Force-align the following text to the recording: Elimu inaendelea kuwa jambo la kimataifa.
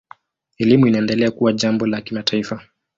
Elimu 0.57 0.87
inaendelea 0.87 1.31
kuwa 1.31 1.53
jambo 1.53 1.87
la 1.87 2.01
kimataifa. 2.01 2.61